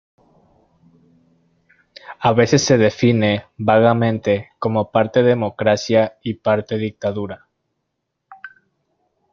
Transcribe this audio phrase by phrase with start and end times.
[2.21, 7.47] A veces se define vagamente como parte democracia y parte dictadura.